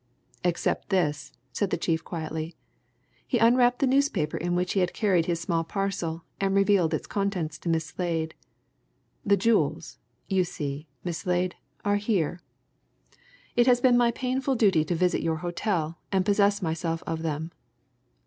[0.43, 2.55] "Except this," said the chief quietly.
[3.27, 7.05] He unwrapped the newspaper in which he had carried his small parcel and revealed its
[7.05, 8.33] contents to Miss Slade.
[9.23, 11.53] "The jewels, you see, Miss Slade,
[11.85, 12.41] are here.
[13.55, 17.21] It has been my painful duty to visit your hotel, and to possess myself of
[17.21, 17.51] them.